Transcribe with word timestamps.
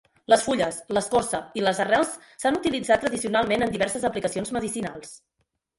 Les 0.31 0.43
fulles, 0.45 0.79
l'escorça 0.97 1.41
i 1.61 1.63
les 1.65 1.81
arrels 1.85 2.15
s'han 2.45 2.59
utilitzat 2.63 3.07
tradicionalment 3.07 3.69
en 3.69 3.79
diverses 3.79 4.11
aplicacions 4.13 4.59
medicinals. 4.59 5.19